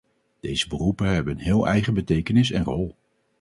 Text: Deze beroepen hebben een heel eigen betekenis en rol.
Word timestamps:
Deze 0.39 0.67
beroepen 0.67 1.07
hebben 1.13 1.33
een 1.33 1.39
heel 1.43 1.67
eigen 1.67 1.93
betekenis 1.93 2.51
en 2.51 2.63
rol. 2.63 2.95